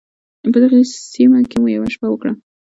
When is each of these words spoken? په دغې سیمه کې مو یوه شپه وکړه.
په 0.53 0.57
دغې 0.63 0.81
سیمه 1.13 1.39
کې 1.49 1.57
مو 1.61 1.67
یوه 1.75 1.87
شپه 1.93 2.07
وکړه. 2.09 2.31